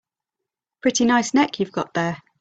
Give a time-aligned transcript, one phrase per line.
[0.81, 2.23] Pretty nice neck you've got there.